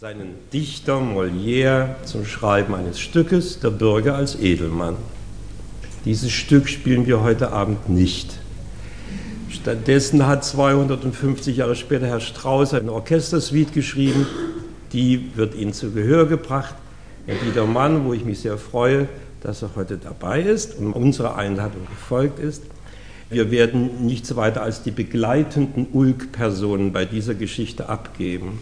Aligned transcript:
seinen 0.00 0.36
Dichter 0.50 0.98
Molière 0.98 1.96
zum 2.06 2.24
Schreiben 2.24 2.74
eines 2.74 2.98
Stückes, 2.98 3.60
Der 3.60 3.68
Bürger 3.68 4.14
als 4.14 4.34
Edelmann. 4.34 4.96
Dieses 6.06 6.32
Stück 6.32 6.70
spielen 6.70 7.06
wir 7.06 7.22
heute 7.22 7.52
Abend 7.52 7.90
nicht. 7.90 8.38
Stattdessen 9.50 10.26
hat 10.26 10.42
250 10.42 11.58
Jahre 11.58 11.76
später 11.76 12.06
Herr 12.06 12.20
Strauss 12.20 12.72
eine 12.72 12.90
Orchestersuite 12.90 13.72
geschrieben, 13.72 14.26
die 14.94 15.32
wird 15.34 15.54
Ihnen 15.54 15.74
zu 15.74 15.90
Gehör 15.90 16.24
gebracht. 16.24 16.76
Herr 17.26 17.34
Biedermann, 17.34 18.06
wo 18.06 18.14
ich 18.14 18.24
mich 18.24 18.40
sehr 18.40 18.56
freue, 18.56 19.06
dass 19.42 19.60
er 19.60 19.76
heute 19.76 19.98
dabei 19.98 20.40
ist 20.40 20.78
und 20.78 20.94
unserer 20.94 21.36
Einladung 21.36 21.86
gefolgt 21.86 22.38
ist. 22.38 22.62
Wir 23.28 23.50
werden 23.50 24.06
nichts 24.06 24.34
weiter 24.34 24.62
als 24.62 24.82
die 24.82 24.92
begleitenden 24.92 25.88
Ulk-Personen 25.92 26.90
bei 26.90 27.04
dieser 27.04 27.34
Geschichte 27.34 27.90
abgeben. 27.90 28.60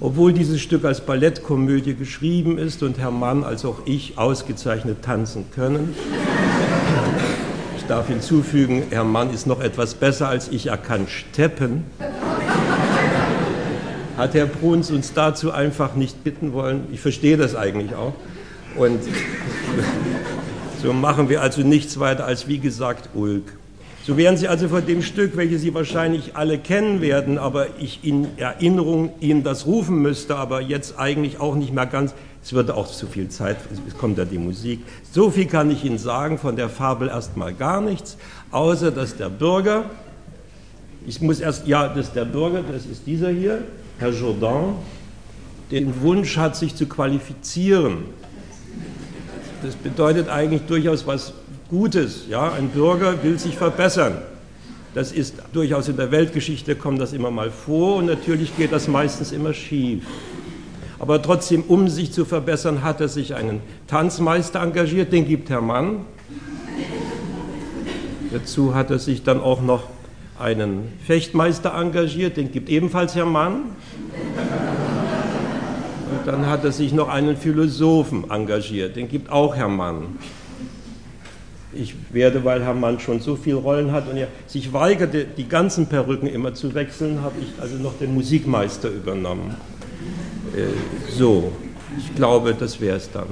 Obwohl 0.00 0.32
dieses 0.32 0.60
Stück 0.60 0.84
als 0.84 1.00
Ballettkomödie 1.00 1.94
geschrieben 1.94 2.58
ist 2.58 2.82
und 2.82 2.98
Herr 2.98 3.10
Mann 3.10 3.44
als 3.44 3.64
auch 3.64 3.82
ich 3.86 4.18
ausgezeichnet 4.18 5.02
tanzen 5.02 5.46
können, 5.54 5.94
ich 7.78 7.84
darf 7.84 8.08
hinzufügen, 8.08 8.82
Herr 8.90 9.04
Mann 9.04 9.32
ist 9.32 9.46
noch 9.46 9.60
etwas 9.60 9.94
besser 9.94 10.28
als 10.28 10.48
ich, 10.48 10.66
er 10.66 10.78
kann 10.78 11.06
steppen, 11.06 11.84
hat 14.16 14.34
Herr 14.34 14.46
Bruns 14.46 14.90
uns 14.90 15.12
dazu 15.12 15.52
einfach 15.52 15.94
nicht 15.94 16.22
bitten 16.24 16.52
wollen. 16.52 16.86
Ich 16.92 17.00
verstehe 17.00 17.36
das 17.36 17.54
eigentlich 17.54 17.94
auch. 17.94 18.14
Und 18.76 19.00
so 20.82 20.92
machen 20.92 21.28
wir 21.28 21.40
also 21.40 21.62
nichts 21.62 21.98
weiter 21.98 22.24
als, 22.24 22.48
wie 22.48 22.58
gesagt, 22.58 23.10
Ulk. 23.14 23.52
So 24.06 24.18
werden 24.18 24.36
Sie 24.36 24.48
also 24.48 24.68
von 24.68 24.84
dem 24.84 25.00
Stück, 25.00 25.34
welches 25.34 25.62
Sie 25.62 25.72
wahrscheinlich 25.72 26.36
alle 26.36 26.58
kennen 26.58 27.00
werden, 27.00 27.38
aber 27.38 27.68
ich 27.80 28.00
in 28.02 28.36
Erinnerung 28.36 29.14
Ihnen 29.20 29.44
das 29.44 29.64
rufen 29.64 30.02
müsste, 30.02 30.36
aber 30.36 30.60
jetzt 30.60 30.98
eigentlich 30.98 31.40
auch 31.40 31.54
nicht 31.54 31.72
mehr 31.72 31.86
ganz, 31.86 32.12
es 32.42 32.52
würde 32.52 32.74
auch 32.74 32.86
zu 32.86 33.06
viel 33.06 33.30
Zeit, 33.30 33.56
es 33.88 33.96
kommt 33.96 34.18
ja 34.18 34.26
die 34.26 34.36
Musik. 34.36 34.80
So 35.10 35.30
viel 35.30 35.46
kann 35.46 35.70
ich 35.70 35.86
Ihnen 35.86 35.96
sagen, 35.96 36.36
von 36.36 36.54
der 36.54 36.68
Fabel 36.68 37.08
erstmal 37.08 37.54
gar 37.54 37.80
nichts, 37.80 38.18
außer 38.50 38.90
dass 38.90 39.16
der 39.16 39.30
Bürger, 39.30 39.86
ich 41.06 41.22
muss 41.22 41.40
erst, 41.40 41.66
ja, 41.66 41.88
das 41.88 42.08
ist 42.08 42.14
der 42.14 42.26
Bürger, 42.26 42.62
das 42.62 42.84
ist 42.84 43.06
dieser 43.06 43.30
hier, 43.30 43.64
Herr 43.98 44.10
Jourdan, 44.10 44.74
den 45.70 46.02
Wunsch 46.02 46.36
hat, 46.36 46.56
sich 46.56 46.74
zu 46.74 46.84
qualifizieren. 46.84 48.04
Das 49.62 49.76
bedeutet 49.76 50.28
eigentlich 50.28 50.66
durchaus 50.66 51.06
was 51.06 51.32
Gutes. 51.68 52.26
Ja? 52.28 52.52
Ein 52.52 52.68
Bürger 52.68 53.22
will 53.22 53.38
sich 53.38 53.56
verbessern. 53.56 54.18
Das 54.94 55.10
ist 55.10 55.34
durchaus 55.52 55.88
in 55.88 55.96
der 55.96 56.12
Weltgeschichte, 56.12 56.76
kommt 56.76 57.00
das 57.00 57.12
immer 57.12 57.30
mal 57.30 57.50
vor 57.50 57.96
und 57.96 58.06
natürlich 58.06 58.56
geht 58.56 58.70
das 58.70 58.86
meistens 58.86 59.32
immer 59.32 59.52
schief. 59.52 60.04
Aber 61.00 61.20
trotzdem, 61.20 61.64
um 61.66 61.88
sich 61.88 62.12
zu 62.12 62.24
verbessern, 62.24 62.84
hat 62.84 63.00
er 63.00 63.08
sich 63.08 63.34
einen 63.34 63.60
Tanzmeister 63.88 64.62
engagiert, 64.62 65.12
den 65.12 65.26
gibt 65.26 65.50
Herr 65.50 65.60
Mann. 65.60 66.02
Dazu 68.32 68.76
hat 68.76 68.90
er 68.90 69.00
sich 69.00 69.24
dann 69.24 69.40
auch 69.40 69.60
noch 69.60 69.88
einen 70.38 70.92
Fechtmeister 71.04 71.74
engagiert, 71.74 72.36
den 72.36 72.52
gibt 72.52 72.68
ebenfalls 72.68 73.16
Herr 73.16 73.26
Mann. 73.26 73.62
Und 76.10 76.26
dann 76.26 76.46
hat 76.46 76.64
er 76.64 76.72
sich 76.72 76.92
noch 76.92 77.08
einen 77.08 77.36
Philosophen 77.36 78.30
engagiert, 78.30 78.94
den 78.94 79.08
gibt 79.08 79.28
auch 79.30 79.56
Herr 79.56 79.68
Mann 79.68 80.18
ich 81.76 81.94
werde, 82.12 82.44
weil 82.44 82.62
Herr 82.62 82.74
Mann 82.74 83.00
schon 83.00 83.20
so 83.20 83.36
viele 83.36 83.56
Rollen 83.56 83.92
hat 83.92 84.08
und 84.08 84.16
er 84.16 84.28
sich 84.46 84.72
weigerte, 84.72 85.24
die 85.24 85.48
ganzen 85.48 85.86
Perücken 85.86 86.26
immer 86.26 86.54
zu 86.54 86.74
wechseln, 86.74 87.22
habe 87.22 87.36
ich 87.40 87.60
also 87.60 87.76
noch 87.76 87.98
den 87.98 88.14
Musikmeister 88.14 88.90
übernommen. 88.90 89.56
Äh, 90.56 90.66
so, 91.10 91.52
ich 91.98 92.14
glaube, 92.14 92.54
das 92.54 92.80
wäre 92.80 92.96
es 92.96 93.10
dann. 93.10 93.28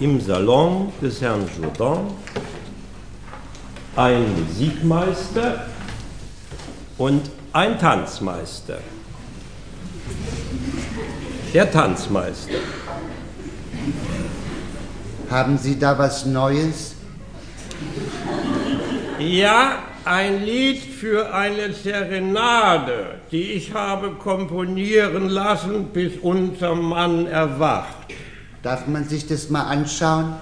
Im 0.00 0.18
Salon 0.18 0.92
des 1.02 1.20
Herrn 1.20 1.46
Jourdan 1.60 2.06
ein 3.96 4.24
Musikmeister 4.40 5.66
und 6.96 7.30
ein 7.52 7.78
Tanzmeister. 7.78 8.78
Der 11.52 11.70
Tanzmeister. 11.70 12.58
Haben 15.28 15.58
Sie 15.58 15.78
da 15.78 15.98
was 15.98 16.24
Neues? 16.24 16.94
Ja, 19.18 19.80
ein 20.06 20.44
Lied 20.44 20.78
für 20.78 21.34
eine 21.34 21.74
Serenade, 21.74 23.20
die 23.30 23.52
ich 23.52 23.74
habe 23.74 24.12
komponieren 24.12 25.28
lassen, 25.28 25.88
bis 25.92 26.12
unser 26.22 26.74
Mann 26.74 27.26
erwacht. 27.26 27.96
Darf 28.62 28.86
man 28.86 29.08
sich 29.08 29.26
das 29.26 29.48
mal 29.48 29.62
anschauen? 29.62 30.34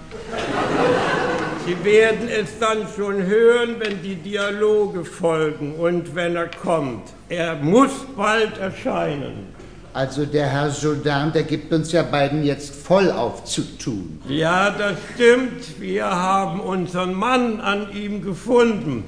Sie 1.64 1.84
werden 1.84 2.28
es 2.28 2.58
dann 2.58 2.78
schon 2.96 3.24
hören, 3.24 3.76
wenn 3.78 4.02
die 4.02 4.16
Dialoge 4.16 5.04
folgen 5.04 5.74
und 5.76 6.16
wenn 6.16 6.34
er 6.34 6.48
kommt. 6.48 7.02
Er 7.28 7.54
muss 7.56 7.90
bald 8.16 8.58
erscheinen. 8.58 9.54
Also 9.94 10.26
der 10.26 10.46
Herr 10.46 10.68
Jourdain, 10.70 11.32
der 11.32 11.44
gibt 11.44 11.72
uns 11.72 11.92
ja 11.92 12.02
beiden 12.02 12.42
jetzt 12.44 12.74
voll 12.74 13.10
aufzutun. 13.10 14.20
Ja, 14.28 14.70
das 14.70 14.96
stimmt. 15.14 15.80
Wir 15.80 16.06
haben 16.06 16.60
unseren 16.60 17.14
Mann 17.14 17.60
an 17.60 17.92
ihm 17.92 18.22
gefunden. 18.22 19.04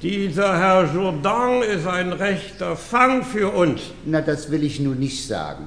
Dieser 0.00 0.58
Herr 0.58 0.90
Jourdain 0.92 1.62
ist 1.62 1.86
ein 1.86 2.12
rechter 2.12 2.76
Fang 2.76 3.22
für 3.22 3.50
uns. 3.50 3.80
Na, 4.04 4.20
das 4.20 4.50
will 4.50 4.64
ich 4.64 4.80
nun 4.80 4.98
nicht 4.98 5.26
sagen. 5.26 5.66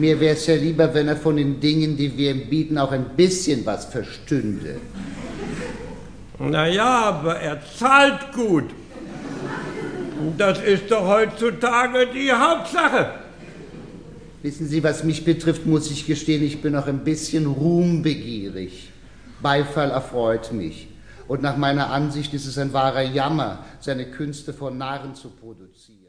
Mir 0.00 0.18
wäre 0.18 0.34
es 0.34 0.46
ja 0.46 0.54
lieber, 0.54 0.94
wenn 0.94 1.08
er 1.08 1.16
von 1.16 1.36
den 1.36 1.60
Dingen, 1.60 1.94
die 1.94 2.16
wir 2.16 2.30
ihm 2.30 2.48
bieten, 2.48 2.78
auch 2.78 2.90
ein 2.90 3.10
bisschen 3.16 3.66
was 3.66 3.84
verstünde. 3.84 4.76
Naja, 6.38 7.02
aber 7.02 7.36
er 7.36 7.60
zahlt 7.78 8.32
gut. 8.32 8.64
Das 10.38 10.58
ist 10.62 10.90
doch 10.90 11.06
heutzutage 11.06 12.06
die 12.14 12.32
Hauptsache. 12.32 13.10
Wissen 14.42 14.66
Sie, 14.66 14.82
was 14.82 15.04
mich 15.04 15.22
betrifft, 15.22 15.66
muss 15.66 15.90
ich 15.90 16.06
gestehen, 16.06 16.42
ich 16.42 16.62
bin 16.62 16.74
auch 16.76 16.86
ein 16.86 17.04
bisschen 17.04 17.44
ruhmbegierig. 17.44 18.88
Beifall 19.42 19.90
erfreut 19.90 20.50
mich. 20.52 20.88
Und 21.28 21.42
nach 21.42 21.58
meiner 21.58 21.90
Ansicht 21.90 22.32
ist 22.32 22.46
es 22.46 22.56
ein 22.56 22.72
wahrer 22.72 23.02
Jammer, 23.02 23.66
seine 23.80 24.06
Künste 24.06 24.54
vor 24.54 24.70
Narren 24.70 25.14
zu 25.14 25.28
produzieren. 25.28 25.99